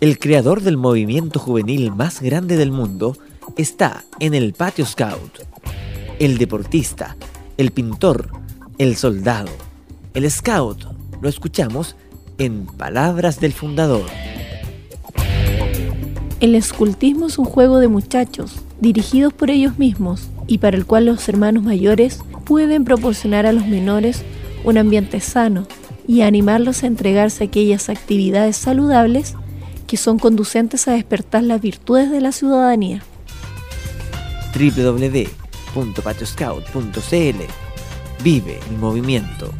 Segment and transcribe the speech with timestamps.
[0.00, 3.16] El creador del movimiento juvenil más grande del mundo
[3.58, 5.40] está en el patio scout.
[6.18, 7.16] El deportista,
[7.58, 8.30] el pintor,
[8.78, 9.50] el soldado,
[10.14, 10.84] el scout,
[11.20, 11.96] lo escuchamos
[12.38, 14.06] en Palabras del Fundador.
[16.40, 21.04] El escultismo es un juego de muchachos, dirigidos por ellos mismos, y para el cual
[21.06, 24.22] los hermanos mayores pueden proporcionar a los menores
[24.64, 25.66] un ambiente sano,
[26.10, 29.36] y animarlos a entregarse a aquellas actividades saludables
[29.86, 33.00] que son conducentes a despertar las virtudes de la ciudadanía.
[38.24, 39.52] Vive el movimiento.